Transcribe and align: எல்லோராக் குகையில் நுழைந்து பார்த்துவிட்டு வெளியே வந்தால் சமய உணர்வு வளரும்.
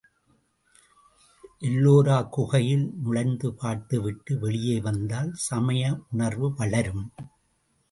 எல்லோராக் 1.59 2.29
குகையில் 2.29 2.91
நுழைந்து 3.03 3.53
பார்த்துவிட்டு 3.53 4.39
வெளியே 4.39 4.79
வந்தால் 4.79 5.31
சமய 5.33 5.99
உணர்வு 6.11 6.53
வளரும். 6.53 7.11